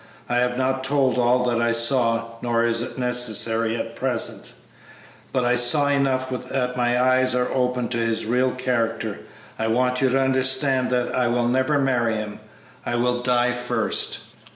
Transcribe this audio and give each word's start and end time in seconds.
I 0.27 0.37
have 0.37 0.57
not 0.57 0.83
told 0.83 1.19
all 1.19 1.43
that 1.43 1.61
I 1.61 1.73
saw, 1.73 2.29
nor 2.41 2.65
is 2.65 2.81
it 2.81 2.97
necessary 2.97 3.75
at 3.77 3.95
present; 3.95 4.53
but 5.31 5.45
I 5.45 5.55
saw 5.55 5.89
enough 5.89 6.31
that 6.31 6.75
my 6.75 6.99
eyes 6.99 7.35
are 7.35 7.51
opened 7.53 7.91
to 7.91 7.99
his 7.99 8.25
real 8.25 8.49
character. 8.49 9.19
I 9.59 9.67
want 9.67 10.01
you 10.01 10.09
to 10.09 10.19
understand 10.19 10.89
that 10.89 11.13
I 11.13 11.27
will 11.27 11.47
never 11.47 11.77
marry 11.77 12.15
him! 12.15 12.39
I 12.83 12.95
will 12.95 13.21
die 13.21 13.51
first!" 13.53 14.21